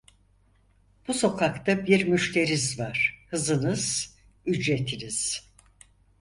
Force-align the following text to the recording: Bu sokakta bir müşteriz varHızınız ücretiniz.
Bu 1.07 1.13
sokakta 1.13 1.85
bir 1.87 2.07
müşteriz 2.07 2.79
varHızınız 2.79 4.15
ücretiniz. 4.45 5.49